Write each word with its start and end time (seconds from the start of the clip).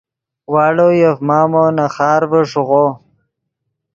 واڑو 0.53 0.89
یف 1.01 1.17
مامو 1.27 1.63
نے 1.75 1.85
خارڤے 1.95 2.41
ݰیغو 2.51 2.85